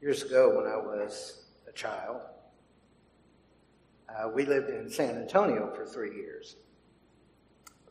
[0.00, 2.20] years ago when I was a child.
[4.08, 6.56] Uh, we lived in San Antonio for three years.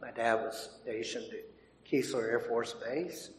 [0.02, 3.32] My dad was stationed at Keesler Air Force Base.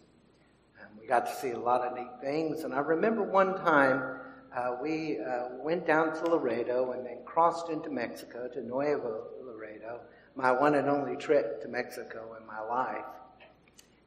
[0.80, 2.64] And we got to see a lot of neat things.
[2.64, 4.20] And I remember one time
[4.54, 10.00] uh, we uh, went down to Laredo and then crossed into Mexico to Nuevo Laredo,
[10.34, 13.04] my one and only trip to Mexico in my life.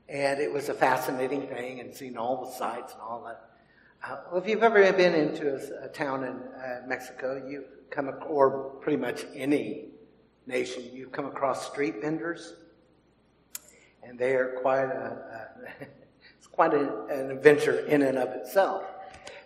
[0.07, 3.50] And it was a fascinating thing and seeing all the sights and all that.
[4.03, 8.11] Uh, well, if you've ever been into a, a town in uh, Mexico, you come,
[8.25, 9.89] or pretty much any
[10.47, 12.55] nation, you come across street vendors,
[14.01, 15.47] and they are quite a,
[15.79, 15.83] a
[16.37, 18.85] it's quite a, an adventure in and of itself.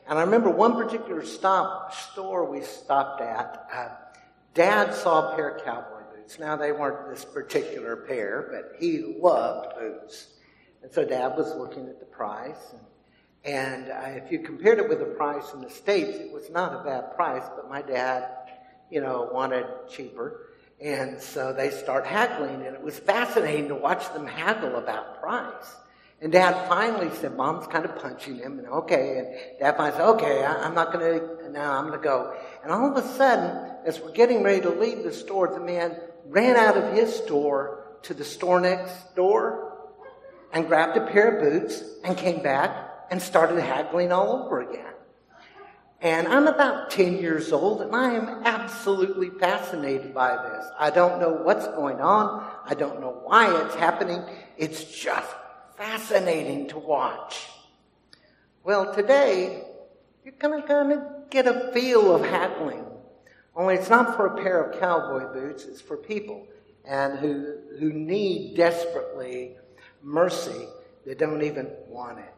[0.07, 3.67] And I remember one particular stop store we stopped at.
[3.73, 3.89] Uh,
[4.53, 6.39] Dad saw a pair of cowboy boots.
[6.39, 10.27] Now they weren't this particular pair, but he loved boots,
[10.81, 12.79] and so Dad was looking at the price and
[13.45, 16.81] and uh, if you compared it with the price in the States, it was not
[16.81, 18.27] a bad price, but my dad,
[18.89, 20.47] you know, wanted cheaper.
[20.81, 25.75] And so they start haggling, and it was fascinating to watch them haggle about price.
[26.21, 29.19] And Dad finally said, Mom's kind of punching him, and okay.
[29.19, 32.35] And Dad finally said, okay, I, am not going to, now I'm going to go.
[32.63, 35.97] And all of a sudden, as we're getting ready to leave the store, the man
[36.25, 39.77] ran out of his store to the store next door
[40.51, 44.93] and grabbed a pair of boots and came back and started haggling all over again.
[46.01, 50.65] And I'm about 10 years old and I am absolutely fascinated by this.
[50.77, 52.45] I don't know what's going on.
[52.65, 54.21] I don't know why it's happening.
[54.57, 55.27] It's just
[55.77, 57.47] fascinating to watch.
[58.63, 59.63] Well, today,
[60.23, 62.85] you're going to kind of get a feel of haggling.
[63.55, 66.45] Only it's not for a pair of cowboy boots, it's for people
[66.87, 69.55] and who, who need desperately
[70.03, 70.67] mercy
[71.05, 72.34] that don't even want it.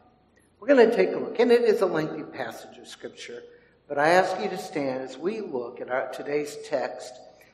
[0.60, 3.42] We're going to take a look, and it is a lengthy passage of Scripture,
[3.86, 7.12] but I ask you to stand as we look at our, today's text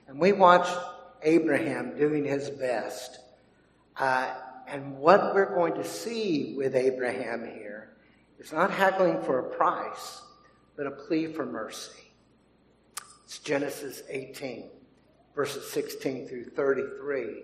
[0.09, 0.67] and we watch
[1.23, 3.19] Abraham doing his best.
[3.99, 4.33] Uh,
[4.67, 7.91] and what we're going to see with Abraham here
[8.39, 10.23] is not haggling for a price,
[10.75, 12.11] but a plea for mercy.
[13.25, 14.71] It's Genesis 18,
[15.35, 17.43] verses 16 through 33.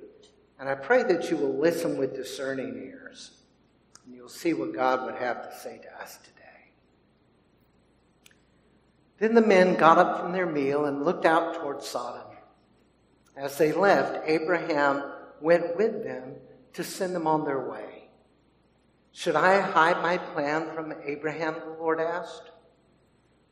[0.58, 3.32] And I pray that you will listen with discerning ears
[4.10, 6.72] and you'll see what God would have to say to us today.
[9.20, 12.26] Then the men got up from their meal and looked out toward Sodom.
[13.36, 15.04] As they left, Abraham
[15.40, 16.34] went with them
[16.72, 18.08] to send them on their way.
[19.12, 21.54] Should I hide my plan from Abraham?
[21.54, 22.50] The Lord asked.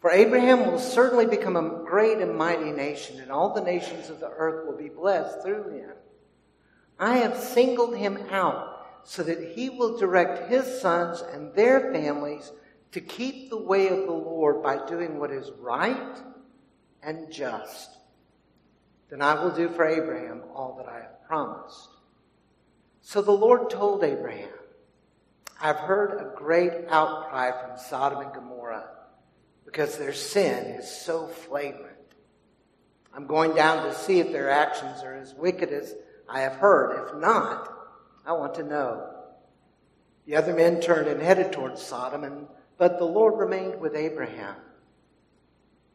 [0.01, 4.19] For Abraham will certainly become a great and mighty nation, and all the nations of
[4.19, 5.93] the earth will be blessed through him.
[6.99, 8.68] I have singled him out
[9.05, 12.53] so that he will direct his sons and their families
[12.93, 16.19] to keep the way of the Lord by doing what is right
[17.03, 17.91] and just.
[19.11, 21.89] Then I will do for Abraham all that I have promised.
[23.01, 24.49] So the Lord told Abraham,
[25.61, 28.91] I've heard a great outcry from Sodom and Gomorrah
[29.65, 31.97] because their sin is so flagrant.
[33.15, 35.95] I'm going down to see if their actions are as wicked as
[36.29, 37.09] I have heard.
[37.09, 37.78] If not,
[38.29, 39.09] I want to know.
[40.27, 42.47] The other men turned and headed towards Sodom, and,
[42.77, 44.55] but the Lord remained with Abraham.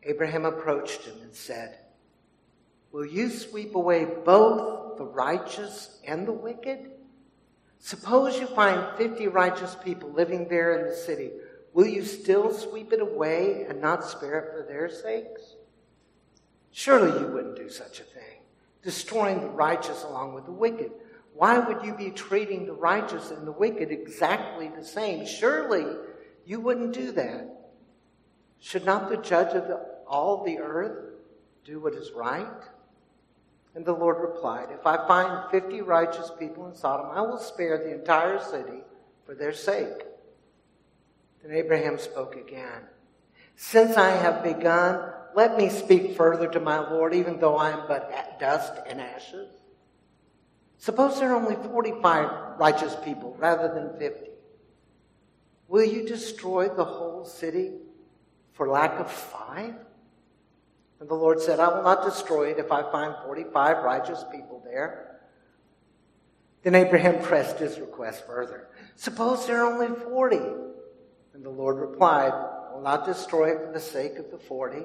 [0.02, 1.78] Abraham approached him and said,
[2.92, 6.90] Will you sweep away both the righteous and the wicked?
[7.78, 11.30] Suppose you find 50 righteous people living there in the city.
[11.74, 15.54] Will you still sweep it away and not spare it for their sakes?
[16.72, 18.40] Surely you wouldn't do such a thing,
[18.82, 20.92] destroying the righteous along with the wicked.
[21.34, 25.26] Why would you be treating the righteous and the wicked exactly the same?
[25.26, 25.86] Surely
[26.46, 27.48] you wouldn't do that.
[28.60, 31.16] Should not the judge of the, all the earth
[31.66, 32.48] do what is right?
[33.76, 37.78] And the Lord replied, If I find fifty righteous people in Sodom, I will spare
[37.78, 38.82] the entire city
[39.26, 40.04] for their sake.
[41.42, 42.84] Then Abraham spoke again.
[43.56, 47.88] Since I have begun, let me speak further to my Lord, even though I am
[47.88, 49.50] but dust and ashes.
[50.78, 54.30] Suppose there are only 45 righteous people rather than 50.
[55.68, 57.72] Will you destroy the whole city
[58.54, 59.76] for lack of five?
[61.00, 64.62] And the Lord said, I will not destroy it if I find 45 righteous people
[64.64, 65.20] there.
[66.64, 68.70] Then Abraham pressed his request further.
[68.96, 70.38] Suppose there are only 40.
[71.34, 74.84] And the Lord replied, I will not destroy it for the sake of the 40.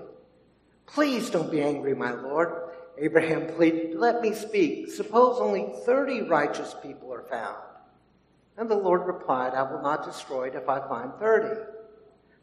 [0.86, 2.70] Please don't be angry, my Lord.
[2.98, 4.90] Abraham pleaded, Let me speak.
[4.90, 7.62] Suppose only 30 righteous people are found.
[8.56, 11.60] And the Lord replied, I will not destroy it if I find 30.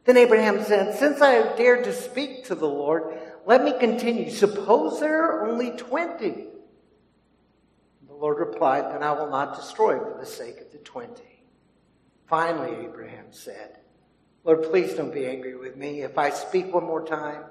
[0.06, 4.30] Then Abraham said, Since I have dared to speak to the Lord, let me continue.
[4.30, 6.46] Suppose there are only twenty.
[8.08, 11.44] The Lord replied, Then I will not destroy for the sake of the twenty.
[12.28, 13.80] Finally, Abraham said,
[14.44, 16.02] Lord, please don't be angry with me.
[16.02, 17.44] If I speak one more time,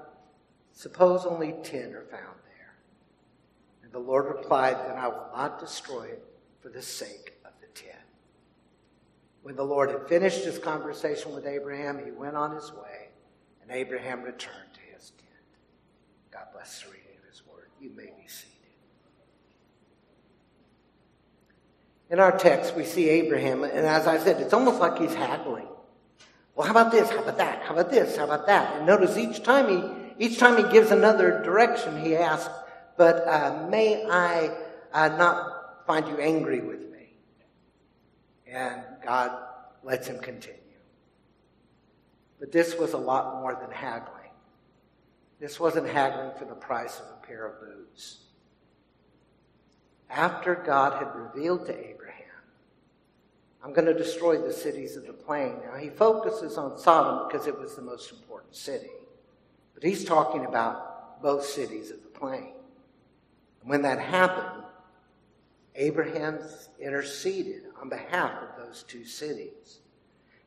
[0.71, 2.23] suppose only ten are found.
[2.23, 2.44] And
[3.95, 6.21] the Lord replied, Then I will not destroy it
[6.59, 7.95] for the sake of the ten.
[9.41, 13.07] When the Lord had finished his conversation with Abraham, he went on his way,
[13.61, 15.31] and Abraham returned to his tent.
[16.29, 17.69] God bless the reading of his word.
[17.79, 18.51] You may be seated.
[22.09, 25.67] In our text, we see Abraham, and as I said, it's almost like he's haggling.
[26.53, 27.09] Well, how about this?
[27.09, 27.63] How about that?
[27.63, 28.17] How about this?
[28.17, 28.75] How about that?
[28.75, 29.69] And notice each time
[30.17, 32.49] he, each time he gives another direction, he asks,
[32.97, 34.51] but uh, may I
[34.93, 37.13] uh, not find you angry with me?
[38.47, 39.31] And God
[39.83, 40.59] lets him continue.
[42.39, 44.11] But this was a lot more than haggling.
[45.39, 48.19] This wasn't haggling for the price of a pair of boots.
[50.09, 52.15] After God had revealed to Abraham,
[53.63, 55.55] I'm going to destroy the cities of the plain.
[55.65, 58.91] Now, he focuses on Sodom because it was the most important city.
[59.73, 62.53] But he's talking about both cities of the plain.
[63.65, 64.63] When that happened,
[65.75, 66.39] Abraham
[66.79, 69.79] interceded on behalf of those two cities.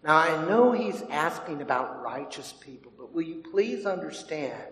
[0.04, 4.62] Now, I know he's asking about righteous people, but will you please understand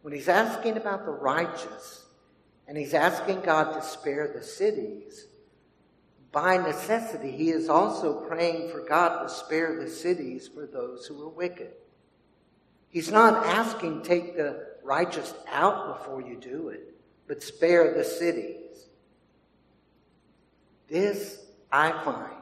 [0.00, 2.06] when he's asking about the righteous
[2.66, 5.26] and he's asking God to spare the cities,
[6.32, 11.22] by necessity, he is also praying for God to spare the cities for those who
[11.22, 11.72] are wicked.
[12.88, 16.95] He's not asking take the righteous out before you do it,
[17.26, 18.86] but spare the cities.
[20.88, 22.32] This I find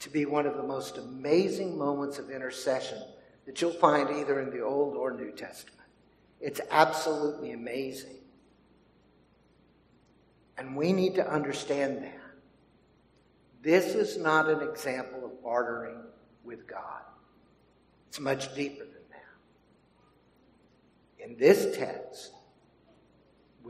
[0.00, 3.02] to be one of the most amazing moments of intercession
[3.46, 5.76] that you'll find either in the Old or New Testament.
[6.40, 8.16] It's absolutely amazing.
[10.56, 12.16] And we need to understand that.
[13.62, 16.00] This is not an example of bartering
[16.44, 17.02] with God.
[18.08, 19.34] It's much deeper than that.
[21.24, 22.32] In this text,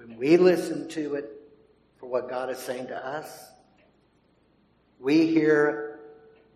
[0.01, 1.31] when we listen to it
[1.99, 3.51] for what God is saying to us,
[4.99, 6.01] we hear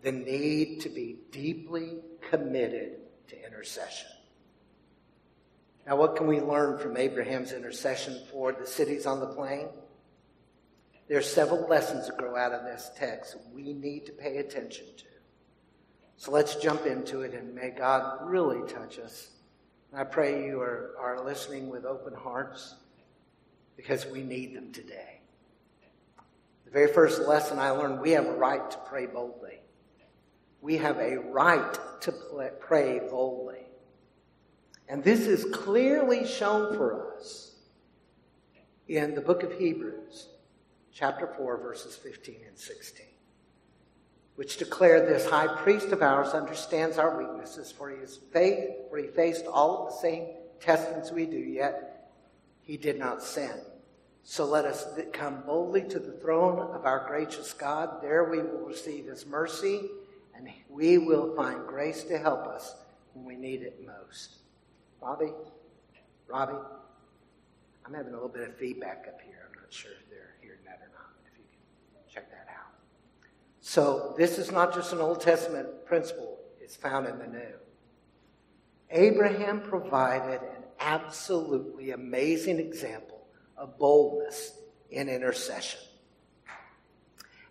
[0.01, 1.97] the need to be deeply
[2.29, 2.97] committed
[3.27, 4.09] to intercession.
[5.85, 9.67] Now, what can we learn from Abraham's intercession for the cities on the plain?
[11.07, 14.87] There are several lessons that grow out of this text we need to pay attention
[14.97, 15.05] to.
[16.17, 19.29] So let's jump into it and may God really touch us.
[19.91, 22.73] And I pray you are, are listening with open hearts
[23.75, 25.19] because we need them today.
[26.65, 29.59] The very first lesson I learned we have a right to pray boldly.
[30.61, 32.13] We have a right to
[32.59, 33.65] pray boldly.
[34.87, 37.55] And this is clearly shown for us
[38.87, 40.27] in the book of Hebrews
[40.93, 43.05] chapter 4, verses 15 and 16,
[44.35, 48.97] which declare this high priest of ours understands our weaknesses, for he is faith, for
[48.97, 50.27] he faced all of the same
[50.59, 51.94] testings we do, yet
[52.65, 53.61] he did not sin.
[54.23, 58.01] So let us come boldly to the throne of our gracious God.
[58.01, 59.81] There we will receive his mercy,
[60.35, 62.75] and we will find grace to help us
[63.13, 64.37] when we need it most.
[64.99, 65.31] Robbie?
[66.27, 66.57] Robbie?
[67.85, 69.47] I'm having a little bit of feedback up here.
[69.47, 71.11] I'm not sure if they're hearing that or not.
[71.31, 72.73] If you can Check that out.
[73.61, 77.53] So this is not just an Old Testament principle, it's found in the New.
[78.89, 83.27] Abraham provided an absolutely amazing example
[83.57, 84.53] of boldness
[84.89, 85.79] in intercession.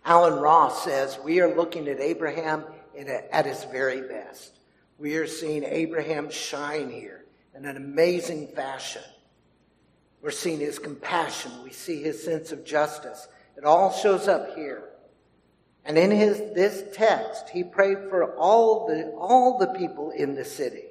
[0.05, 2.63] Allen Ross says we are looking at Abraham
[3.31, 4.59] at his very best.
[4.97, 9.01] We are seeing Abraham shine here in an amazing fashion.
[10.21, 11.51] We're seeing his compassion.
[11.63, 13.27] We see his sense of justice.
[13.57, 14.89] It all shows up here.
[15.83, 20.45] And in his this text, he prayed for all the all the people in the
[20.45, 20.85] city.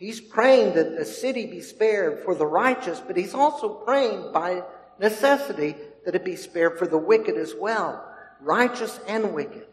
[0.00, 4.62] He's praying that the city be spared for the righteous, but he's also praying by
[4.98, 5.74] necessity
[6.06, 8.02] that it be spared for the wicked as well,
[8.40, 9.66] righteous and wicked.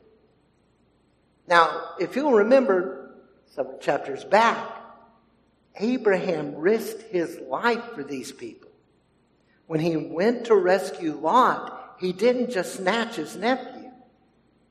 [1.47, 3.15] Now, if you'll remember
[3.45, 4.69] several chapters back,
[5.77, 8.71] Abraham risked his life for these people.
[9.67, 13.91] When he went to rescue Lot, he didn't just snatch his nephew.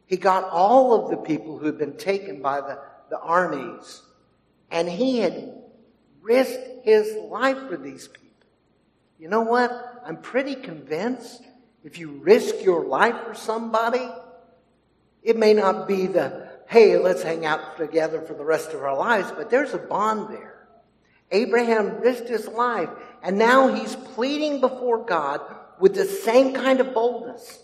[0.04, 4.02] He got all of the people who had been taken by the, the armies.
[4.70, 5.54] And he had
[6.22, 8.26] risked his life for these people.
[9.18, 9.70] You know what?
[10.04, 11.42] I'm pretty convinced
[11.84, 14.06] if you risk your life for somebody,
[15.22, 18.96] it may not be the, hey, let's hang out together for the rest of our
[18.96, 20.66] lives, but there's a bond there.
[21.30, 22.88] Abraham risked his life,
[23.22, 25.40] and now he's pleading before God
[25.78, 27.62] with the same kind of boldness.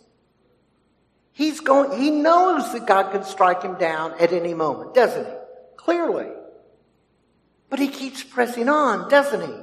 [1.32, 5.32] He's going, he knows that God can strike him down at any moment, doesn't he?
[5.76, 6.28] Clearly.
[7.73, 9.55] But he keeps pressing on, doesn't he?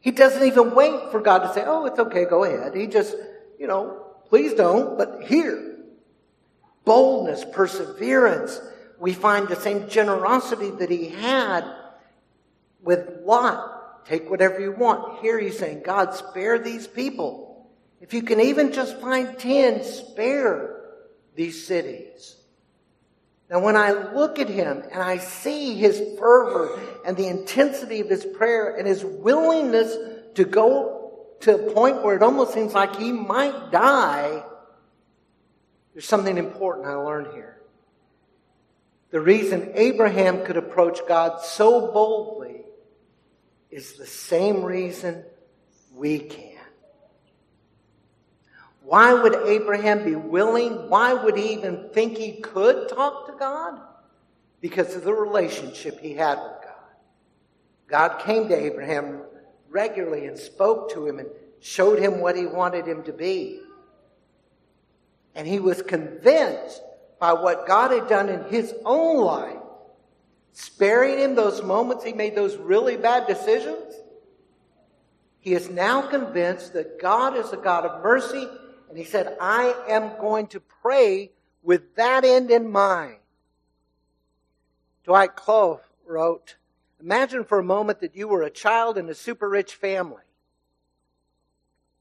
[0.00, 2.76] He doesn't even wait for God to say, oh, it's okay, go ahead.
[2.76, 3.16] He just,
[3.58, 5.78] you know, please don't, but here.
[6.84, 8.60] Boldness, perseverance.
[8.98, 11.64] We find the same generosity that he had
[12.82, 14.04] with Lot.
[14.04, 15.22] Take whatever you want.
[15.22, 17.66] Here he's saying, God, spare these people.
[18.02, 20.82] If you can even just find 10, spare
[21.34, 22.36] these cities.
[23.50, 28.08] Now, when I look at him and I see his fervor and the intensity of
[28.08, 29.96] his prayer and his willingness
[30.36, 34.44] to go to a point where it almost seems like he might die,
[35.92, 37.60] there's something important I learned here.
[39.10, 42.60] The reason Abraham could approach God so boldly
[43.68, 45.24] is the same reason
[45.92, 46.49] we can.
[48.82, 50.88] Why would Abraham be willing?
[50.88, 53.80] Why would he even think he could talk to God?
[54.60, 56.70] Because of the relationship he had with God.
[57.88, 59.22] God came to Abraham
[59.68, 61.28] regularly and spoke to him and
[61.60, 63.60] showed him what he wanted him to be.
[65.34, 66.82] And he was convinced
[67.18, 69.58] by what God had done in his own life,
[70.52, 73.94] sparing him those moments he made those really bad decisions.
[75.38, 78.48] He is now convinced that God is a God of mercy
[78.90, 81.30] and he said, I am going to pray
[81.62, 83.18] with that end in mind.
[85.04, 86.56] Dwight Clough wrote,
[87.00, 90.22] Imagine for a moment that you were a child in a super rich family.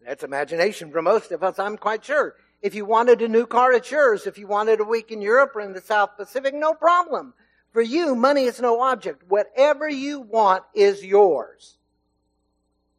[0.05, 2.35] That's imagination for most of us, I'm quite sure.
[2.61, 4.25] If you wanted a new car, it's yours.
[4.25, 7.33] If you wanted a week in Europe or in the South Pacific, no problem.
[7.71, 9.23] For you, money is no object.
[9.29, 11.77] Whatever you want is yours.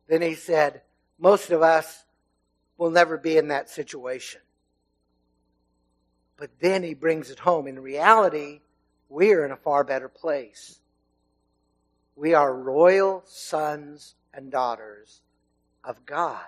[0.09, 0.83] Then he said,
[1.19, 2.05] most of us
[2.81, 4.41] will never be in that situation.
[6.39, 7.67] But then he brings it home.
[7.67, 8.61] In reality,
[9.11, 10.81] we are in a far better place.
[12.17, 15.21] We are royal sons and daughters
[15.85, 16.41] of God.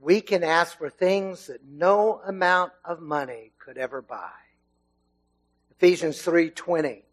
[0.00, 4.32] We can ask for things that no amount of money could ever buy.
[5.70, 7.04] Ephesians 3:20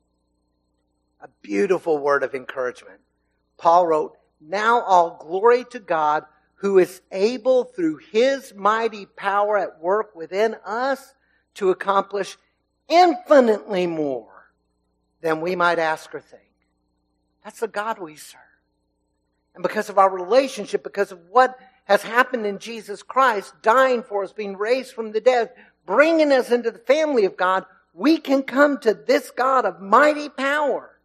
[1.20, 3.00] a beautiful word of encouragement.
[3.58, 6.26] Paul wrote, "Now all glory to God
[6.62, 11.16] who is able through his mighty power at work within us
[11.56, 12.38] to accomplish
[12.88, 14.52] infinitely more
[15.22, 16.54] than we might ask or think.
[17.44, 18.42] That's the God we serve.
[19.56, 24.24] And because of our relationship, because of what has happened in Jesus Christ, dying for
[24.24, 25.50] us, being raised from the dead,
[25.88, 27.66] bringing us into the family of God,
[27.96, 30.96] we can come to this God of mighty power.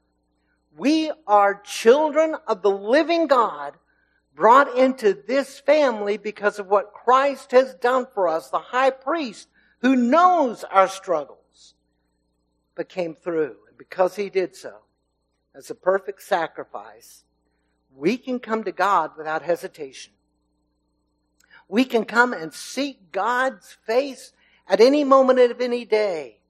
[0.76, 3.72] We are children of the living God
[4.36, 9.48] brought into this family because of what Christ has done for us, the high priest
[9.80, 11.74] who knows our struggles,
[12.74, 13.56] but came through.
[13.66, 14.74] And because he did so,
[15.54, 17.24] as a perfect sacrifice,
[17.94, 20.12] we can come to God without hesitation.
[21.66, 24.32] We can come and seek God's face
[24.68, 26.40] at any moment of any day.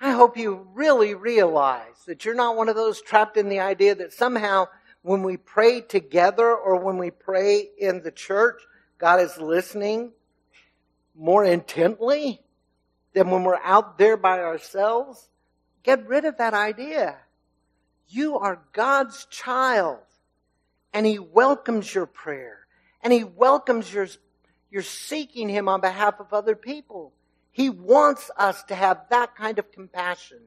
[0.00, 3.94] I hope you really realize that you're not one of those trapped in the idea
[3.96, 4.66] that somehow
[5.02, 8.62] when we pray together or when we pray in the church,
[8.98, 10.12] God is listening
[11.14, 12.40] more intently
[13.12, 15.28] than when we're out there by ourselves.
[15.82, 17.16] Get rid of that idea.
[18.08, 19.98] You are God's child,
[20.92, 22.66] and He welcomes your prayer,
[23.02, 24.06] and He welcomes your,
[24.70, 27.12] your seeking Him on behalf of other people.
[27.50, 30.38] He wants us to have that kind of compassion.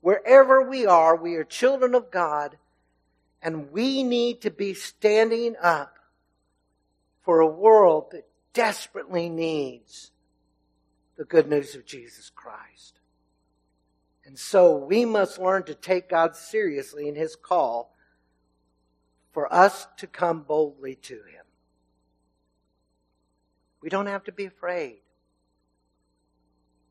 [0.00, 2.56] Wherever we are, we are children of God
[3.44, 5.98] and we need to be standing up
[7.20, 10.10] for a world that desperately needs
[11.18, 12.98] the good news of Jesus Christ.
[14.24, 17.94] And so we must learn to take God seriously in His call
[19.32, 21.44] for us to come boldly to Him.
[23.82, 25.00] We don't have to be afraid.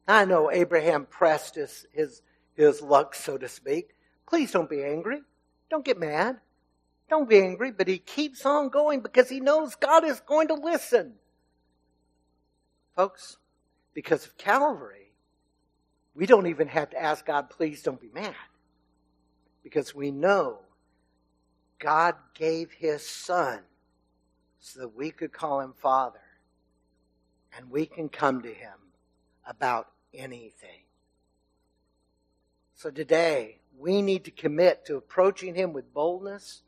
[0.07, 2.21] I know Abraham pressed his, his,
[2.55, 3.95] his luck, so to speak.
[4.27, 5.21] Please don't be angry.
[5.73, 6.37] Don't get mad.
[7.09, 10.53] Don't be angry, but he keeps on going because he knows God is going to
[10.53, 11.15] listen.
[12.95, 13.37] Folks,
[13.95, 15.13] because of Calvary,
[16.13, 18.35] we don't even have to ask God, please don't be mad.
[19.63, 20.59] Because we know
[21.79, 23.61] God gave his son
[24.59, 26.19] so that we could call him Father.
[27.57, 28.77] And we can come to him
[29.47, 30.83] about anything.
[32.75, 36.61] So today, we need to commit to approaching Him with boldness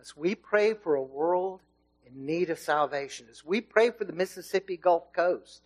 [0.00, 1.60] as we pray for a world
[2.06, 5.62] in need of salvation, as we pray for the Mississippi Gulf Coast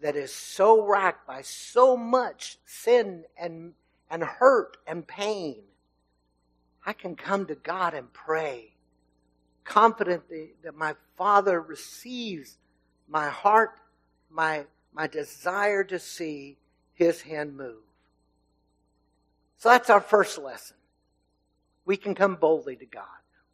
[0.00, 3.72] that is so racked by so much sin and,
[4.10, 5.62] and hurt and pain.
[6.84, 8.74] I can come to God and pray,
[9.64, 10.24] confident
[10.62, 12.58] that my Father receives
[13.08, 13.80] my heart,
[14.30, 16.58] my, my desire to see
[16.94, 17.82] His hand move.
[19.58, 20.76] So that's our first lesson.
[21.84, 23.04] We can come boldly to God.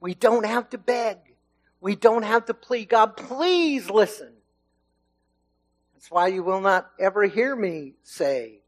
[0.00, 1.18] We don't have to beg.
[1.80, 2.88] We don't have to plead.
[2.88, 4.32] God, please listen.
[5.94, 8.62] That's why you will not ever hear me say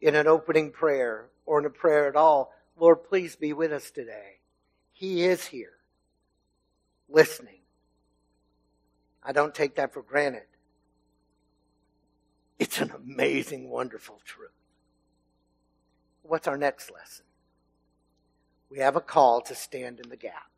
[0.00, 3.90] in an opening prayer or in a prayer at all, Lord, please be with us
[3.90, 4.38] today.
[4.92, 5.72] He is here,
[7.08, 7.60] listening.
[9.22, 10.42] I don't take that for granted.
[12.58, 14.50] It's an amazing, wonderful truth.
[16.26, 17.26] What's our next lesson?
[18.70, 20.50] We have a call to stand in the gap.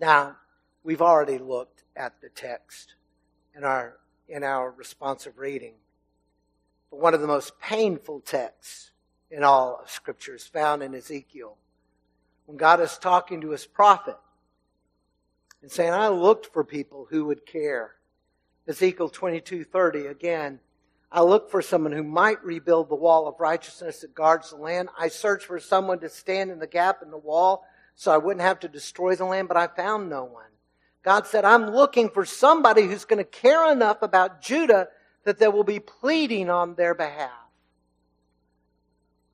[0.00, 0.36] Now,
[0.82, 2.94] we've already looked at the text
[3.54, 3.98] in our,
[4.28, 5.74] in our responsive reading.
[6.90, 8.90] But one of the most painful texts
[9.30, 11.58] in all of Scripture is found in Ezekiel.
[12.46, 14.16] When God is talking to his prophet
[15.60, 17.92] and saying, I looked for people who would care.
[18.66, 20.60] Ezekiel 22:30 again,
[21.14, 24.88] I look for someone who might rebuild the wall of righteousness that guards the land.
[24.98, 28.42] I searched for someone to stand in the gap in the wall so I wouldn't
[28.42, 30.50] have to destroy the land, but I found no one.
[31.04, 34.88] God said, I'm looking for somebody who's going to care enough about Judah
[35.22, 37.30] that they will be pleading on their behalf.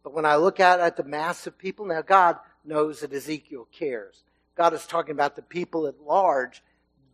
[0.02, 3.66] But when I look out at the mass of people, now God knows that Ezekiel
[3.72, 4.22] cares.
[4.54, 6.62] God is talking about the people at large.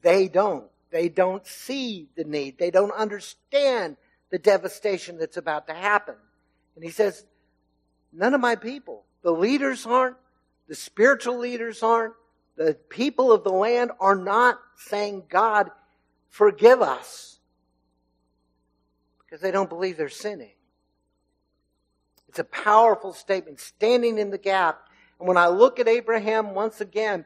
[0.03, 0.67] They don't.
[0.91, 2.59] They don't see the need.
[2.59, 3.97] They don't understand
[4.31, 6.17] the devastation that's about to happen.
[6.75, 7.25] And he says,
[8.13, 10.17] none of my people, the leaders aren't,
[10.69, 12.15] the spiritual leaders aren't,
[12.57, 15.71] the people of the land are not saying, God,
[16.29, 17.39] forgive us.
[19.25, 20.53] Because they don't believe they're sinning.
[22.29, 24.89] It's a powerful statement, standing in the gap.
[25.19, 27.25] And when I look at Abraham once again,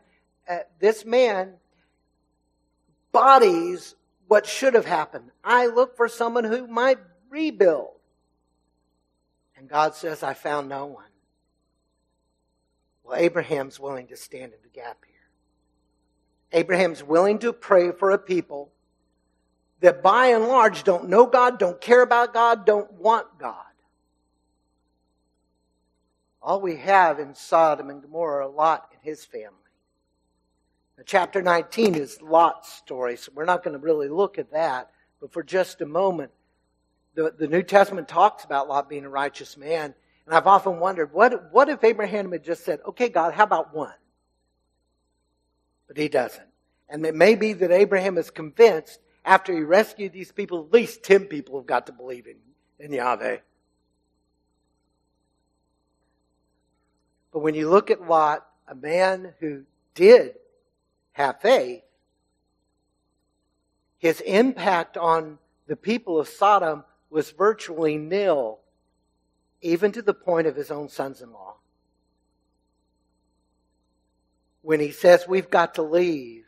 [0.78, 1.54] this man
[3.12, 3.94] bodies
[4.30, 5.28] what should have happened.
[5.42, 6.98] I look for someone who might
[7.30, 7.96] rebuild.
[9.56, 11.10] And God says, I found no one.
[13.02, 15.16] Well, Abraham's willing to stand in the gap here.
[16.52, 18.70] Abraham's willing to pray for a people
[19.80, 23.56] that by and large don't know God, don't care about God, don't want God.
[26.40, 29.59] All we have in Sodom and Gomorrah are a Lot and his family.
[31.06, 34.90] Chapter 19 is Lot's story, so we're not going to really look at that.
[35.20, 36.30] But for just a moment,
[37.14, 39.94] the, the New Testament talks about Lot being a righteous man.
[40.26, 43.74] And I've often wondered, what, what if Abraham had just said, okay, God, how about
[43.74, 43.92] one?
[45.90, 46.46] but he doesn't.
[46.88, 51.02] And it may be that Abraham is convinced after he rescued these people, at least
[51.02, 52.36] 10 people have got to believe in,
[52.78, 53.38] in Yahweh.
[57.32, 59.64] But when you look at Lot, a man who
[59.96, 60.36] did
[61.12, 61.82] have faith,
[63.98, 68.60] his impact on the people of Sodom was virtually nil,
[69.60, 71.56] even to the point of his own sons in law
[74.62, 76.44] when he says we've got to leave,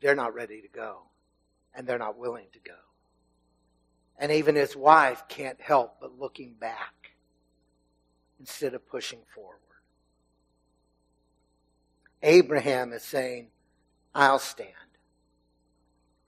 [0.00, 1.02] they're not ready to go.
[1.74, 2.72] And they're not willing to go.
[4.18, 7.12] And even his wife can't help but looking back
[8.40, 9.58] instead of pushing forward.
[12.26, 13.46] Abraham is saying,
[14.12, 14.72] I'll stand.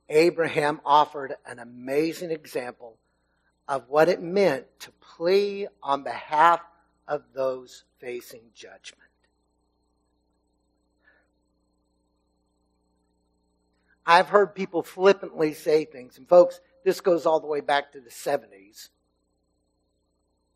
[0.09, 2.99] Abraham offered an amazing example
[3.67, 6.61] of what it meant to plea on behalf
[7.09, 9.03] of those facing judgment.
[14.07, 18.01] I've heard people flippantly say things, and folks, this goes all the way back to
[18.01, 18.91] the 70s.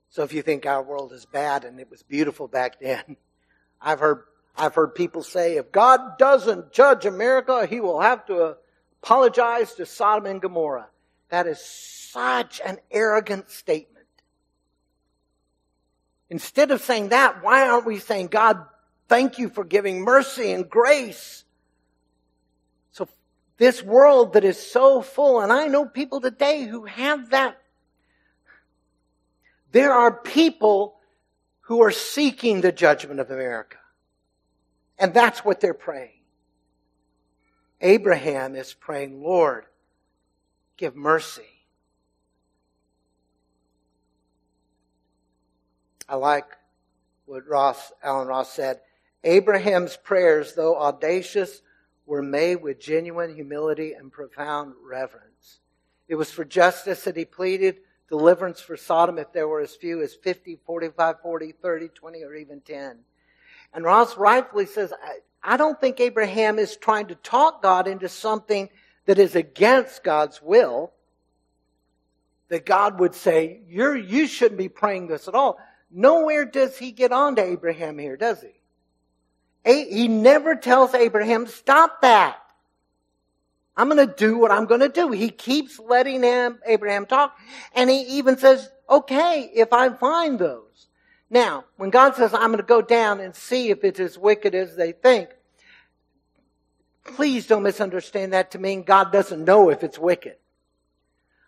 [0.09, 3.17] So if you think our world is bad and it was beautiful back then,
[3.81, 4.23] I've heard,
[4.57, 8.57] I've heard people say, if God doesn't judge America, he will have to
[9.03, 10.89] apologize to Sodom and Gomorrah.
[11.31, 14.07] That is such an arrogant statement.
[16.29, 18.65] Instead of saying that, why aren't we saying, God,
[19.09, 21.45] thank you for giving mercy and grace
[22.93, 23.09] So,
[23.59, 27.59] this world that is so full, and I know people today who have that.
[29.73, 30.97] There are people
[31.63, 33.79] who are seeking the judgment of America.
[34.99, 36.21] And that's what they're praying.
[37.81, 39.65] Abraham is praying, Lord,
[40.77, 41.43] give mercy.
[46.09, 46.47] I like
[47.27, 48.81] what Ross, Allen Ross said.
[49.25, 51.63] Abraham's prayers, though audacious,
[52.07, 55.61] were made with genuine humility and profound reverence.
[56.09, 57.79] It was for justice that he pleaded,
[58.09, 62.35] deliverance for Sodom if there were as few as 50, 45, 40, 30, 20, or
[62.35, 62.99] even 10.
[63.75, 68.09] And Ross rightfully says, I, I don't think Abraham is trying to talk God into
[68.09, 68.69] something
[69.07, 70.93] that is against God's will.
[72.49, 75.59] That God would say, You're, you shouldn't be praying this at all.
[75.91, 78.53] Nowhere does he get on to Abraham here, does he?
[79.65, 82.39] He never tells Abraham, stop that.
[83.77, 85.11] I'm going to do what I'm going to do.
[85.13, 87.37] He keeps letting him, Abraham talk,
[87.75, 90.89] and he even says, okay, if I find those.
[91.33, 94.55] Now, when God says, I'm going to go down and see if it's as wicked
[94.55, 95.31] as they think,
[97.05, 100.37] please don't misunderstand that to mean God doesn't know if it's wicked.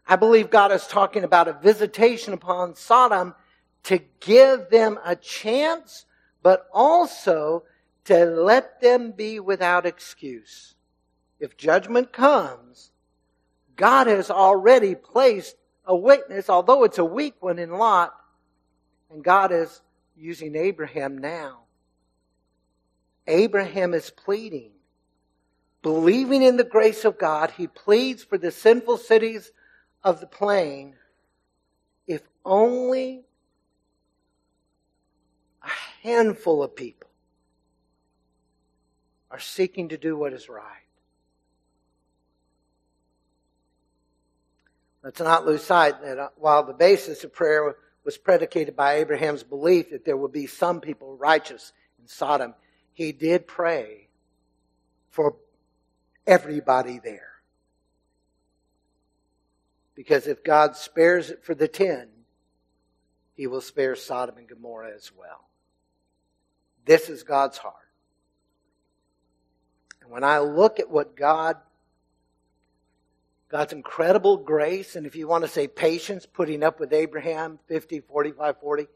[0.08, 3.34] I believe God is talking about a visitation upon Sodom
[3.82, 6.06] to give them a chance,
[6.42, 7.64] but also
[8.06, 10.76] to let them be without excuse.
[11.38, 12.90] If judgment comes,
[13.76, 18.14] God has already placed a witness, although it's a weak one in Lot,
[19.14, 19.80] and God is
[20.16, 21.60] using Abraham now.
[23.28, 24.72] Abraham is pleading.
[25.82, 29.52] Believing in the grace of God, he pleads for the sinful cities
[30.02, 30.96] of the plain.
[32.06, 33.22] If only
[35.62, 35.70] a
[36.02, 37.10] handful of people
[39.30, 40.68] are seeking to do what is right.
[45.04, 49.42] Let's not lose sight that uh, while the basis of prayer was predicated by Abraham's
[49.42, 52.54] belief that there would be some people righteous in Sodom,
[52.92, 54.08] he did pray
[55.10, 55.36] for
[56.26, 57.30] everybody there.
[59.94, 62.08] Because if God spares it for the ten,
[63.34, 65.48] he will spare Sodom and Gomorrah as well.
[66.84, 67.74] This is God's heart.
[70.02, 71.56] And when I look at what God,
[73.54, 78.00] God's incredible grace, and if you want to say patience, putting up with Abraham 50,
[78.00, 78.86] 45, 40,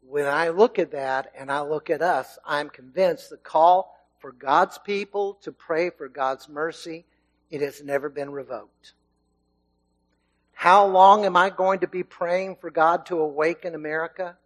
[0.00, 4.32] when I look at that and I look at us, I'm convinced the call for
[4.32, 7.04] God's people to pray for God's mercy,
[7.50, 8.94] it has never been revoked.
[10.54, 14.38] How long am I going to be praying for God to awaken America?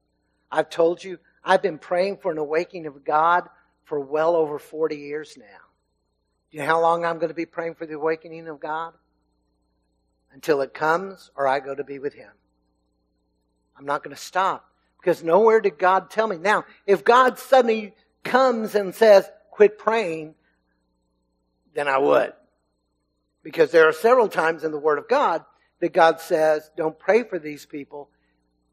[0.51, 3.49] I've told you, I've been praying for an awakening of God
[3.85, 5.68] for well over 40 years now.
[6.51, 8.95] Do you know how long I'm going to be praying for the awakening of God?
[10.33, 12.31] Until it comes or I go to be with Him.
[13.77, 14.69] I'm not going to stop
[15.01, 16.37] because nowhere did God tell me.
[16.37, 20.35] Now, if God suddenly comes and says, quit praying,
[21.75, 22.33] then I would.
[23.43, 25.45] Because there are several times in the Word of God
[25.81, 28.11] that God says, don't pray for these people,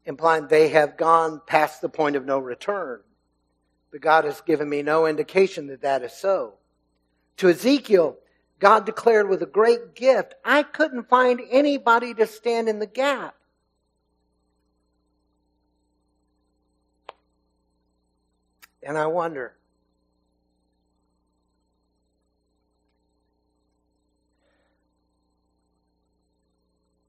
[0.04, 3.00] implying they have gone past the point of no return.
[3.92, 6.54] But God has given me no indication that that is so.
[7.38, 8.16] To Ezekiel,
[8.58, 13.34] God declared with a great gift, I couldn't find anybody to stand in the gap.
[18.82, 19.56] And I wonder,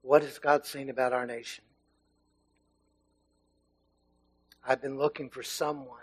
[0.02, 1.64] what is God saying about our nation?
[4.66, 6.00] I've been looking for someone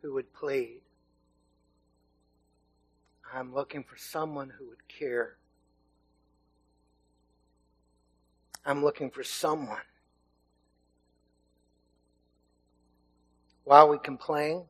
[0.00, 0.83] who would plead.
[3.34, 5.36] I'm looking for someone who would care.
[8.64, 9.82] I'm looking for someone.
[13.64, 14.64] While we complain,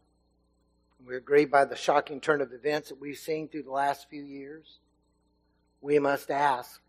[1.07, 4.23] we agree by the shocking turn of events that we've seen through the last few
[4.23, 4.79] years,
[5.83, 6.81] we must ask,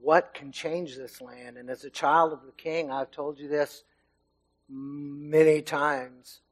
[0.00, 1.56] what can change this land?
[1.56, 3.82] And as a child of the king, I've told you this
[4.68, 6.42] many times.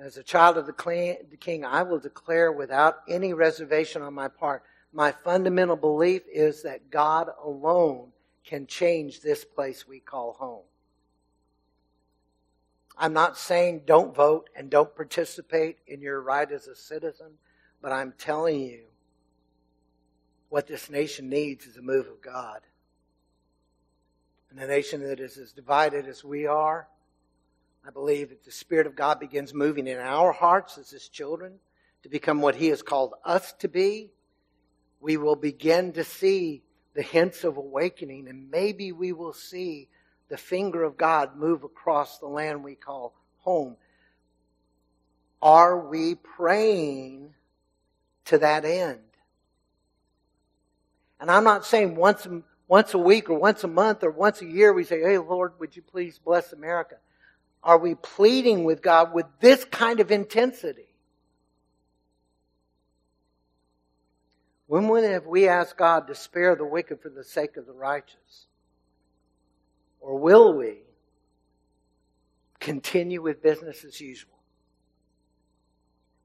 [0.00, 0.72] As a child of the
[1.38, 4.62] king, I will declare without any reservation on my part,
[4.94, 8.08] my fundamental belief is that God alone
[8.42, 10.64] can change this place we call home.
[12.96, 17.32] I'm not saying don't vote and don't participate in your right as a citizen,
[17.82, 18.84] but I'm telling you
[20.48, 22.60] what this nation needs is a move of God.
[24.50, 26.88] And a nation that is as divided as we are,
[27.86, 31.54] I believe that the Spirit of God begins moving in our hearts as His children
[32.02, 34.10] to become what He has called us to be.
[35.00, 36.62] We will begin to see
[36.94, 39.88] the hints of awakening, and maybe we will see
[40.28, 43.76] the finger of God move across the land we call home.
[45.40, 47.34] Are we praying
[48.26, 49.00] to that end?
[51.18, 52.26] And I'm not saying once
[52.68, 55.54] once a week or once a month or once a year we say, Hey Lord,
[55.58, 56.96] would you please bless America?
[57.62, 60.86] Are we pleading with God with this kind of intensity?
[64.66, 67.72] When would have we asked God to spare the wicked for the sake of the
[67.72, 68.46] righteous?
[70.00, 70.78] Or will we
[72.60, 74.38] continue with business as usual?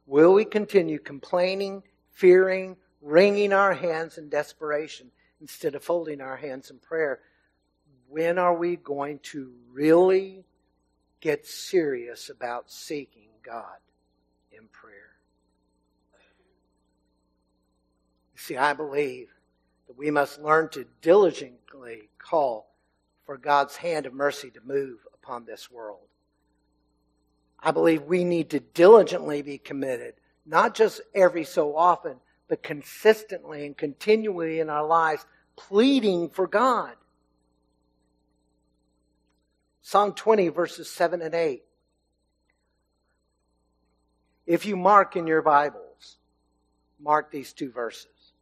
[0.05, 6.69] Will we continue complaining, fearing, wringing our hands in desperation instead of folding our hands
[6.69, 7.19] in prayer?
[8.07, 10.45] When are we going to really
[11.25, 13.79] get serious about seeking God
[14.51, 15.15] in prayer?
[18.35, 19.29] You see, I believe
[19.87, 22.75] that we must learn to diligently call
[23.25, 26.05] for God's hand of mercy to move upon this world.
[27.59, 30.13] I believe we need to diligently be committed,
[30.45, 36.93] not just every so often, but consistently and continually in our lives, pleading for God.
[39.87, 41.63] Psalm 20, verses 7 and 8.
[44.47, 46.17] If you mark in your Bibles,
[46.99, 48.33] mark these two verses.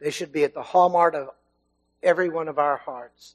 [0.00, 1.30] They should be at the hallmark of
[2.04, 3.34] every one of our hearts.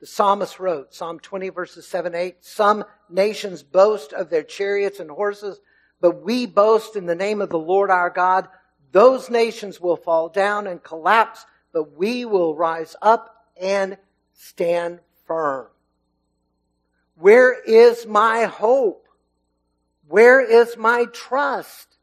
[0.00, 5.10] The psalmist wrote, Psalm 20, verses 7 8, Some nations boast of their chariots and
[5.10, 5.58] horses,
[5.98, 8.48] but we boast in the name of the Lord our God.
[8.92, 13.96] Those nations will fall down and collapse, but we will rise up and
[14.34, 15.68] stand firm.
[17.18, 19.08] Where is my hope?
[20.06, 21.98] Where is my trust?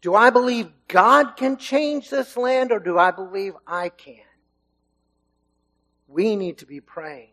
[0.00, 4.14] Do I believe God can change this land or do I believe I can?
[6.06, 7.32] We need to be praying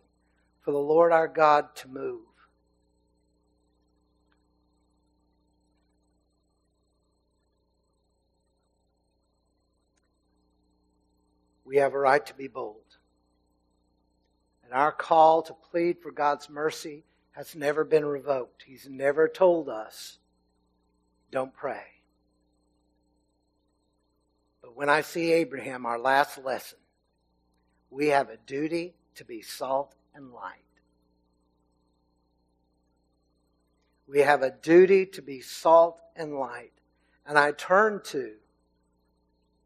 [0.61, 2.21] for the Lord our God to move.
[11.65, 12.80] We have a right to be bold.
[14.71, 18.63] And our call to plead for God's mercy has never been revoked.
[18.65, 20.17] He's never told us,
[21.29, 21.83] don't pray.
[24.61, 26.77] But when I see Abraham, our last lesson,
[27.89, 30.55] we have a duty to be salt and light.
[34.07, 36.71] We have a duty to be salt and light.
[37.27, 38.35] And I turn to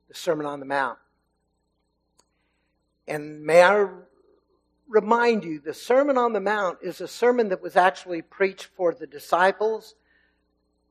[0.07, 0.97] the Sermon on the Mount.
[3.07, 3.87] And may I
[4.87, 8.93] remind you, the Sermon on the Mount is a sermon that was actually preached for
[8.93, 9.95] the disciples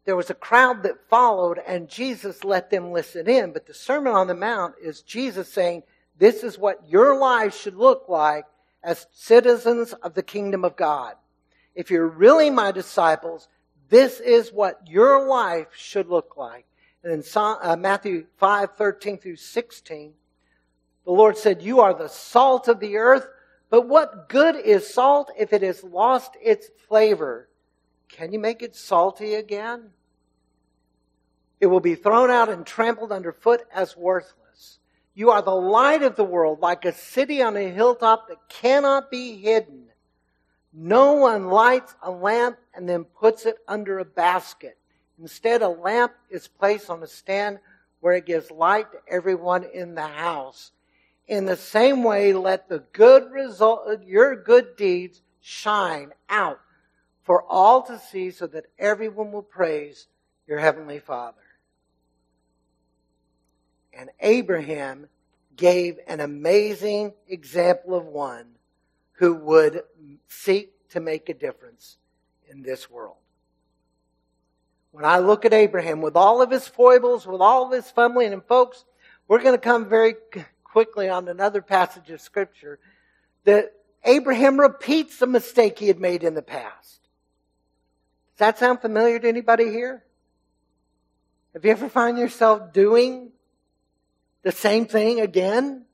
[0.04, 3.52] there was a crowd that followed and Jesus let them listen in.
[3.52, 5.82] But the Sermon on the Mount is Jesus saying,
[6.18, 8.44] this is what your life should look like
[8.82, 11.14] as citizens of the kingdom of God.
[11.74, 13.48] If you're really my disciples,
[13.88, 16.66] this is what your life should look like.
[17.02, 20.12] And in uh, Matthew 5, 13 through 16,
[21.04, 23.26] the Lord said, You are the salt of the earth,
[23.70, 27.48] but what good is salt if it has lost its flavor?
[28.08, 29.90] Can you make it salty again?
[31.60, 34.78] It will be thrown out and trampled underfoot as worthless.
[35.14, 39.10] You are the light of the world, like a city on a hilltop that cannot
[39.10, 39.86] be hidden.
[40.72, 44.76] No one lights a lamp and then puts it under a basket.
[45.20, 47.60] Instead, a lamp is placed on a stand
[48.00, 50.72] where it gives light to everyone in the house.
[51.26, 56.60] In the same way, let the good result, your good deeds shine out
[57.22, 60.06] for all to see so that everyone will praise
[60.46, 61.38] your heavenly Father.
[63.92, 65.06] And Abraham
[65.56, 68.46] gave an amazing example of one
[69.12, 69.82] who would
[70.28, 71.96] seek to make a difference
[72.50, 73.16] in this world.
[74.90, 78.32] When I look at Abraham with all of his foibles, with all of his fumbling,
[78.32, 78.84] and folks,
[79.26, 80.14] we're going to come very
[80.74, 82.80] quickly on another passage of scripture
[83.44, 86.98] that Abraham repeats a mistake he had made in the past.
[88.32, 90.02] Does that sound familiar to anybody here?
[91.52, 93.30] Have you ever find yourself doing
[94.42, 95.84] the same thing again?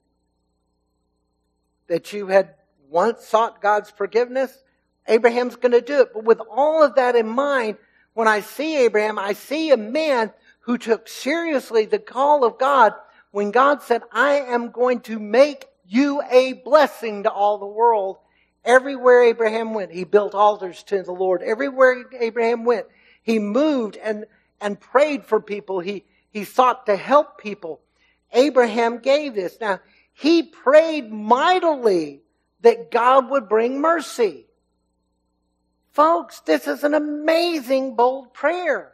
[1.89, 2.55] That you had
[2.89, 4.63] once sought God's forgiveness?
[5.07, 6.15] Abraham's going to do it.
[6.15, 7.77] But with all of that in mind,
[8.15, 12.95] when I see Abraham, I see a man who took seriously the call of God
[13.31, 18.19] when God said, I am going to make you a blessing to all the world.
[18.65, 21.43] Everywhere Abraham went, he built altars to the Lord.
[21.43, 22.87] Everywhere Abraham went,
[23.23, 24.27] he moved and,
[24.61, 25.81] and prayed for people.
[25.81, 27.81] He, he sought to help people.
[28.33, 29.59] Abraham gave this.
[29.61, 29.81] Now,
[30.13, 32.23] he prayed mightily
[32.61, 34.47] that God would bring mercy.
[35.93, 38.93] Folks, this is an amazing, bold prayer.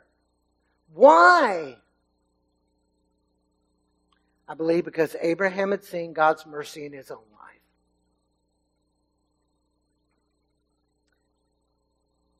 [0.95, 1.77] Why?
[4.49, 7.61] I believe because Abraham had seen God's mercy in his own life.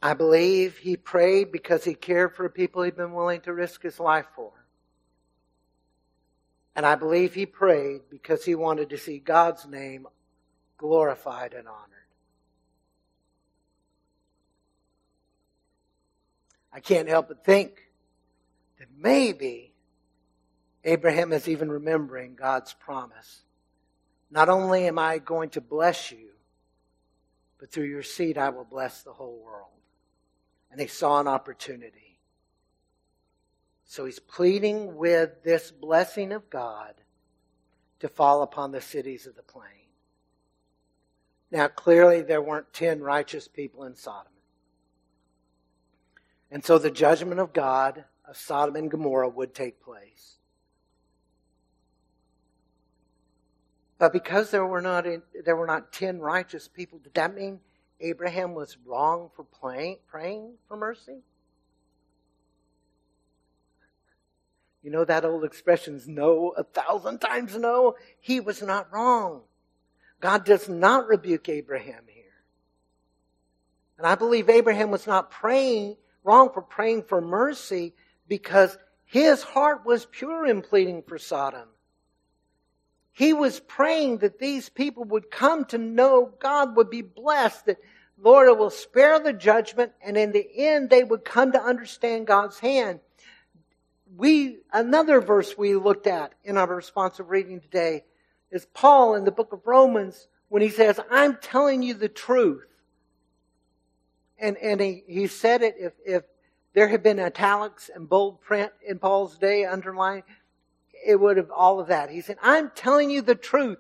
[0.01, 3.99] I believe he prayed because he cared for people he'd been willing to risk his
[3.99, 4.53] life for.
[6.77, 10.07] And I believe he prayed because he wanted to see God's name
[10.77, 11.91] glorified and honored.
[16.71, 17.91] I can't help but think
[18.79, 19.73] that maybe
[20.87, 23.43] Abraham is even remembering God's promise.
[24.31, 26.31] Not only am I going to bless you,
[27.59, 29.71] but through your seed I will bless the whole world.
[30.71, 32.21] And he saw an opportunity.
[33.85, 36.95] So he's pleading with this blessing of God
[37.99, 39.71] to fall upon the cities of the plain.
[41.51, 44.33] Now, clearly, there weren't 10 righteous people in Sodom.
[46.51, 50.36] And so the judgment of God of Sodom and Gomorrah would take place.
[53.99, 55.07] But because there were not
[55.45, 57.61] there were not ten righteous people, did that mean
[58.01, 61.23] Abraham was wrong for praying, praying for mercy?
[64.83, 67.97] You know that old expression is no a thousand times no?
[68.21, 69.43] He was not wrong.
[70.21, 72.25] God does not rebuke Abraham here.
[73.99, 77.95] And I believe Abraham was not praying wrong for praying for mercy
[78.29, 81.69] because his heart was pure in pleading for Sodom.
[83.17, 87.79] He was praying that these people would come to know God would be blessed, that
[88.21, 92.59] Lord will spare the judgment, and in the end they would come to understand God's
[92.59, 93.01] hand.
[94.15, 98.05] We, another verse we looked at in our responsive reading today
[98.51, 102.67] is Paul in the book of Romans when he says, I'm telling you the truth.
[104.39, 106.23] And, and he, he said it, if, if
[106.75, 110.25] there had been italics and bold print in Paul's day underlined,
[111.07, 112.11] it would have all of that.
[112.11, 113.79] He said, I'm telling you the truth.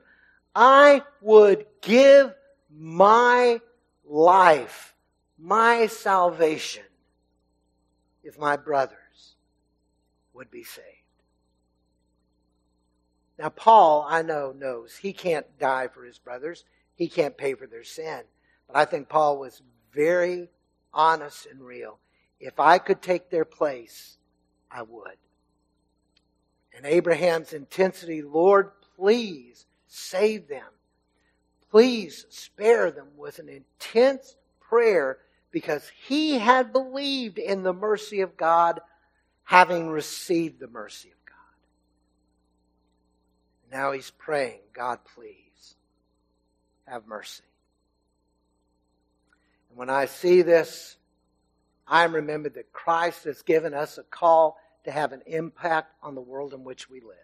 [0.54, 2.32] I would give
[2.70, 3.60] my
[4.08, 4.94] life,
[5.36, 6.84] my salvation,
[8.22, 9.34] if my brothers
[10.34, 10.86] would be saved.
[13.38, 16.64] Now, Paul, I know, knows he can't die for his brothers.
[16.94, 18.22] He can't pay for their sin.
[18.66, 19.60] But I think Paul was
[19.92, 20.48] very
[20.94, 21.98] honest and real.
[22.40, 24.16] If I could take their place,
[24.70, 25.16] I would.
[26.76, 30.66] And Abraham's intensity, Lord, please save them.
[31.70, 35.18] Please spare them was an intense prayer
[35.50, 38.80] because he had believed in the mercy of God,
[39.44, 41.34] having received the mercy of God.
[43.72, 45.76] Now he's praying, God, please
[46.86, 47.42] have mercy.
[49.70, 50.96] And when I see this,
[51.88, 56.20] I'm remembered that Christ has given us a call to have an impact on the
[56.20, 57.16] world in which we live.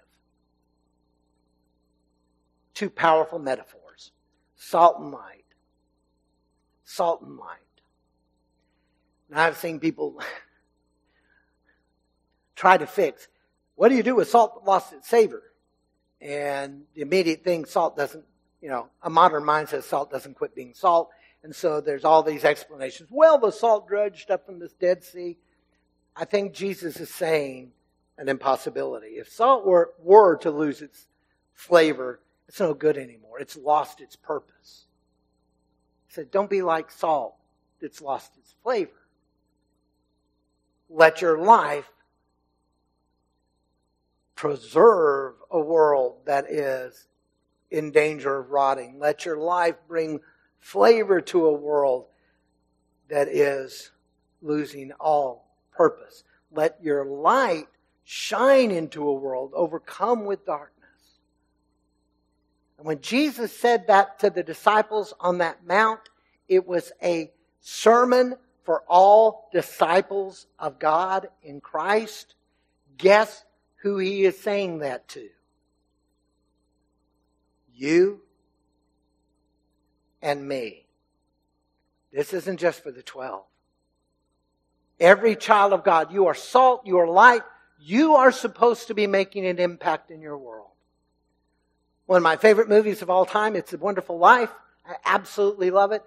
[2.74, 4.12] Two powerful metaphors
[4.54, 5.44] salt and light.
[6.84, 7.58] Salt and light.
[9.30, 10.20] And I've seen people
[12.54, 13.28] try to fix
[13.74, 15.42] what do you do with salt that lost its savor?
[16.20, 18.24] And the immediate thing, salt doesn't,
[18.60, 21.08] you know, a modern mind says salt doesn't quit being salt.
[21.42, 23.08] And so there's all these explanations.
[23.10, 25.36] Well, the salt dredged up from this Dead Sea.
[26.14, 27.72] I think Jesus is saying
[28.18, 29.14] an impossibility.
[29.18, 31.06] If salt were, were to lose its
[31.54, 33.40] flavor, it's no good anymore.
[33.40, 34.86] It's lost its purpose.
[36.06, 37.34] He said, Don't be like salt
[37.80, 38.90] that's lost its flavor.
[40.90, 41.90] Let your life
[44.34, 47.06] preserve a world that is
[47.70, 48.98] in danger of rotting.
[48.98, 50.20] Let your life bring
[50.58, 52.06] flavor to a world
[53.08, 53.92] that is
[54.42, 55.51] losing all
[55.82, 56.22] purpose.
[56.52, 57.66] Let your light
[58.04, 60.78] shine into a world overcome with darkness.
[62.78, 65.98] And when Jesus said that to the disciples on that mount,
[66.46, 72.36] it was a sermon for all disciples of God in Christ.
[72.96, 73.44] Guess
[73.82, 75.28] who he is saying that to?
[77.74, 78.20] You
[80.20, 80.86] and me.
[82.12, 83.42] This isn't just for the 12.
[85.02, 87.42] Every child of God, you are salt, you are light,
[87.80, 90.68] you are supposed to be making an impact in your world.
[92.06, 94.52] One of my favorite movies of all time, It's a Wonderful Life.
[94.86, 96.04] I absolutely love it.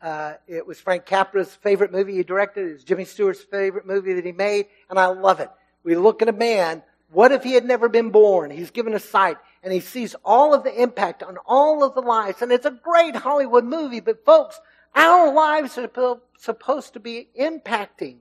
[0.00, 2.68] Uh, it was Frank Capra's favorite movie he directed.
[2.68, 5.50] It was Jimmy Stewart's favorite movie that he made, and I love it.
[5.82, 6.84] We look at a man.
[7.10, 8.52] What if he had never been born?
[8.52, 12.02] He's given a sight and he sees all of the impact on all of the
[12.02, 12.40] lives.
[12.40, 14.60] And it's a great Hollywood movie, but folks,
[14.94, 18.18] our lives are supposed to be impacting.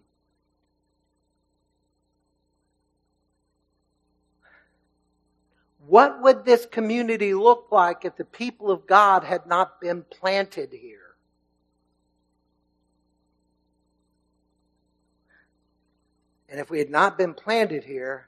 [5.88, 10.74] What would this community look like if the people of God had not been planted
[10.74, 11.16] here?
[16.50, 18.28] And if we had not been planted here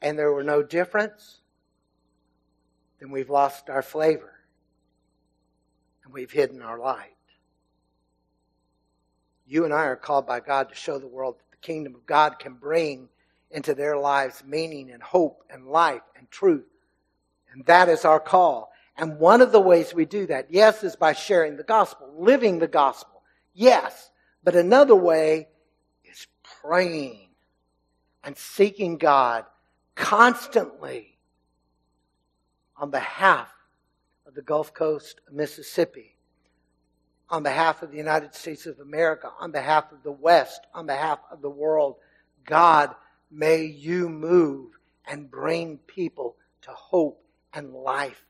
[0.00, 1.40] and there were no difference,
[3.00, 4.34] then we've lost our flavor
[6.04, 7.16] and we've hidden our light.
[9.44, 12.06] You and I are called by God to show the world that the kingdom of
[12.06, 13.08] God can bring
[13.50, 16.66] into their lives meaning and hope and life and truth.
[17.52, 18.72] And that is our call.
[18.96, 22.58] And one of the ways we do that, yes, is by sharing the gospel, living
[22.58, 23.22] the gospel.
[23.54, 24.10] Yes.
[24.44, 25.48] But another way
[26.04, 26.26] is
[26.62, 27.28] praying
[28.22, 29.44] and seeking God
[29.94, 31.18] constantly
[32.76, 33.48] on behalf
[34.26, 36.16] of the Gulf Coast of Mississippi,
[37.28, 41.18] on behalf of the United States of America, on behalf of the West, on behalf
[41.30, 41.96] of the world.
[42.44, 42.94] God,
[43.30, 44.72] may you move
[45.06, 47.22] and bring people to hope
[47.52, 48.24] and life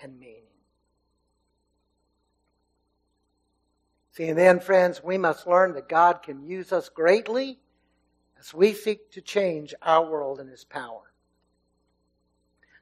[0.00, 0.42] and meaning.
[4.12, 7.58] See, and then, friends, we must learn that God can use us greatly
[8.40, 11.12] as we seek to change our world in His power.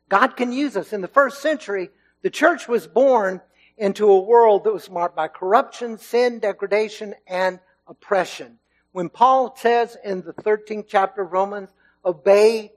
[0.08, 0.92] God can use us.
[0.92, 1.90] In the first century,
[2.22, 3.40] the church was born
[3.76, 7.58] into a world that was marked by corruption, sin, degradation, and
[7.88, 8.58] oppression.
[8.94, 11.68] When Paul says in the 13th chapter of Romans,
[12.04, 12.72] obey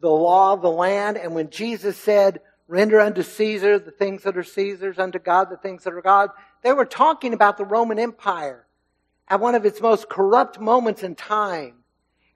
[0.00, 4.36] the law of the land, and when Jesus said, render unto Caesar the things that
[4.36, 6.30] are Caesar's, unto God the things that are God,
[6.62, 8.66] they were talking about the Roman Empire
[9.28, 11.84] at one of its most corrupt moments in time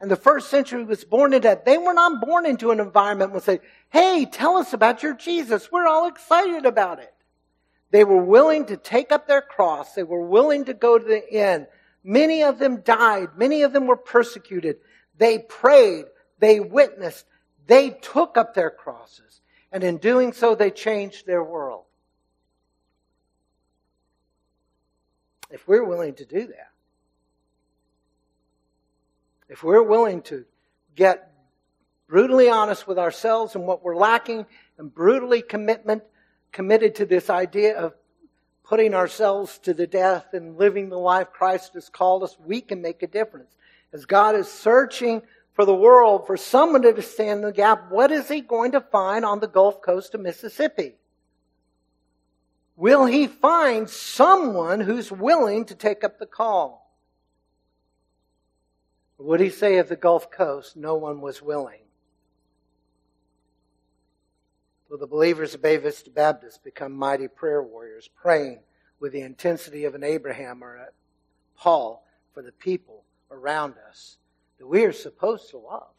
[0.00, 1.66] and the first century was born into that.
[1.66, 5.70] They were not born into an environment would say, hey, tell us about your Jesus.
[5.70, 7.12] We're all excited about it.
[7.90, 9.92] They were willing to take up their cross.
[9.92, 11.66] They were willing to go to the end.
[12.02, 13.30] Many of them died.
[13.36, 14.78] Many of them were persecuted.
[15.18, 16.06] They prayed.
[16.38, 17.26] They witnessed.
[17.66, 19.40] They took up their crosses.
[19.70, 21.84] And in doing so, they changed their world.
[25.50, 26.70] If we're willing to do that,
[29.48, 30.44] if we're willing to
[30.94, 31.32] get
[32.08, 34.46] brutally honest with ourselves and what we're lacking
[34.78, 36.02] and brutally commitment,
[36.52, 37.94] committed to this idea of
[38.70, 42.80] putting ourselves to the death and living the life Christ has called us, we can
[42.80, 43.50] make a difference.
[43.92, 45.22] As God is searching
[45.54, 48.80] for the world, for someone to stand in the gap, what is he going to
[48.80, 50.94] find on the Gulf Coast of Mississippi?
[52.76, 56.94] Will he find someone who's willing to take up the call?
[59.18, 60.76] Would he say of the Gulf Coast?
[60.76, 61.80] No one was willing.
[64.90, 65.80] Will the believers of Bay
[66.12, 68.58] Baptist become mighty prayer warriors, praying
[68.98, 70.88] with the intensity of an Abraham or a
[71.56, 74.18] Paul for the people around us
[74.58, 75.92] that we are supposed to love?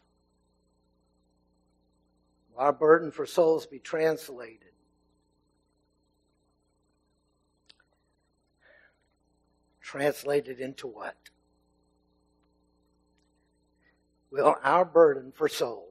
[2.52, 4.60] Will our burden for souls be translated?
[9.80, 11.16] Translated into what?
[14.32, 15.91] will our burden for souls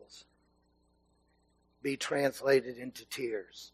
[1.83, 3.73] be translated into tears?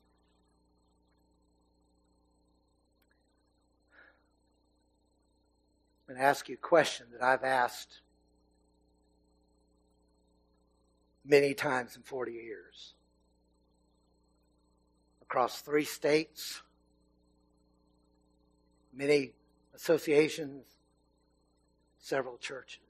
[6.09, 8.01] I'm going to ask you a question that I've asked
[11.25, 12.95] many times in 40 years.
[15.23, 16.63] Across three states,
[18.95, 19.33] many
[19.75, 20.65] associations,
[21.99, 22.87] several churches.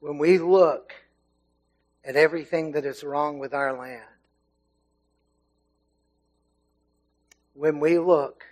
[0.00, 0.94] when we look
[2.04, 4.02] at everything that is wrong with our land,
[7.54, 8.44] when we look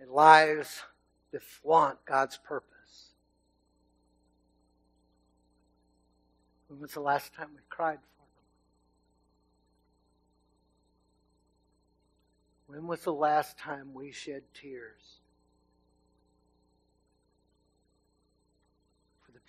[0.00, 0.82] at lives
[1.32, 3.10] that flaunt God's purpose,
[6.68, 8.22] when was the last time we cried for
[12.72, 12.78] them?
[12.78, 15.20] When was the last time we shed tears?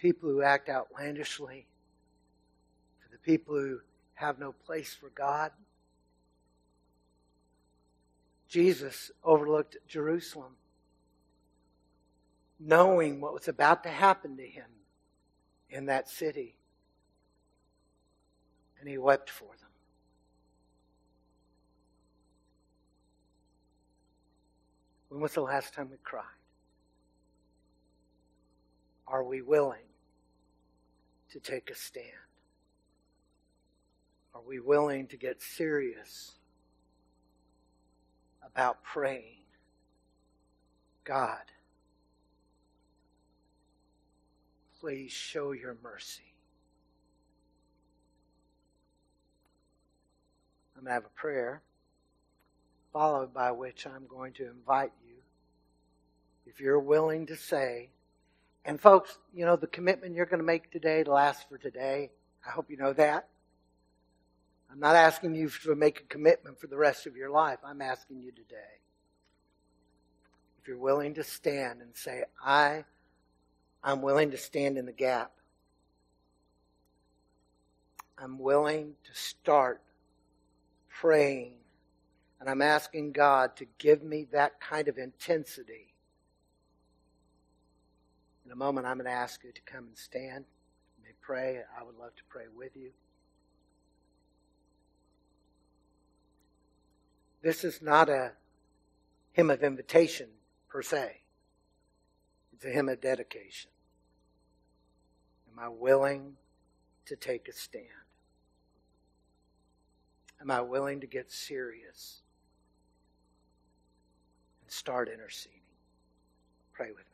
[0.04, 1.66] People who act outlandishly,
[3.02, 3.80] to the people who
[4.16, 5.50] have no place for God.
[8.50, 10.58] Jesus overlooked Jerusalem,
[12.60, 14.68] knowing what was about to happen to him
[15.70, 16.58] in that city.
[18.82, 19.70] And he wept for them.
[25.08, 26.26] When was the last time we cried?
[29.08, 29.80] Are we willing
[31.34, 32.08] to take a stand?
[34.36, 36.34] Are we willing to get serious
[38.46, 39.42] about praying?
[41.04, 41.42] God,
[44.80, 46.36] please show your mercy.
[50.78, 51.62] I'm going to have a prayer,
[52.92, 55.16] followed by which I'm going to invite you,
[56.46, 57.90] if you're willing to say,
[58.66, 62.12] and folks, you know, the commitment you're going to make today lasts for today.
[62.46, 63.28] I hope you know that.
[64.72, 67.60] I'm not asking you to make a commitment for the rest of your life.
[67.64, 68.80] I'm asking you today.
[70.62, 72.86] If you're willing to stand and say, I,
[73.84, 75.32] I'm willing to stand in the gap.
[78.18, 79.82] I'm willing to start
[80.90, 81.56] praying.
[82.40, 85.93] And I'm asking God to give me that kind of intensity in
[88.54, 90.46] a moment, I'm going to ask you to come and stand.
[90.98, 91.62] You may pray.
[91.78, 92.92] I would love to pray with you.
[97.42, 98.34] This is not a
[99.34, 100.30] hymn of invitation
[100.70, 101.22] per se.
[102.54, 103.72] It's a hymn of dedication.
[105.52, 106.38] Am I willing
[107.08, 107.88] to take a stand?
[110.40, 112.22] Am I willing to get serious
[114.62, 115.60] and start interceding?
[116.72, 117.13] Pray with me.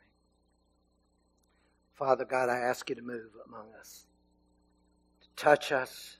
[2.00, 4.06] Father God, I ask you to move among us,
[5.20, 6.16] to touch us.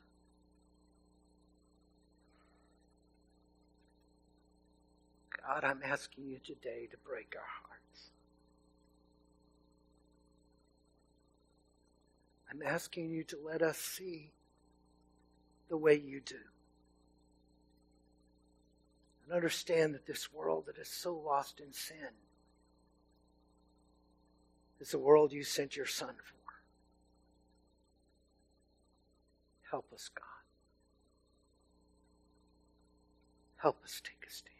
[5.43, 8.11] God, I'm asking you today to break our hearts.
[12.51, 14.33] I'm asking you to let us see
[15.71, 16.37] the way you do.
[19.25, 22.11] And understand that this world that is so lost in sin
[24.81, 26.35] is the world you sent your Son for.
[29.71, 30.25] Help us, God.
[33.57, 34.57] Help us take a stand.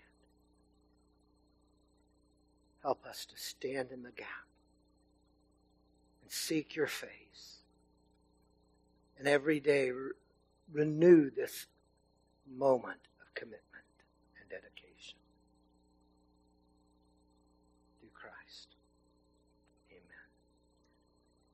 [2.83, 4.47] Help us to stand in the gap
[6.23, 7.65] and seek your face.
[9.19, 10.13] And every day re-
[10.73, 11.67] renew this
[12.47, 13.70] moment of commitment